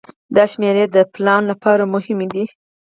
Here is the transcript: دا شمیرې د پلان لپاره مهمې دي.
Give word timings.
دا 0.35 0.43
شمیرې 0.51 0.83
د 0.95 0.97
پلان 1.13 1.41
لپاره 1.51 1.83
مهمې 1.93 2.27
دي. 2.33 2.43